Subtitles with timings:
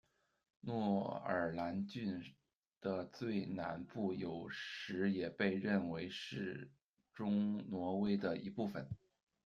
[0.61, 2.33] 诺尔兰郡
[2.81, 6.71] 的最南部有时也被认为是
[7.13, 8.89] 中挪威的一部分。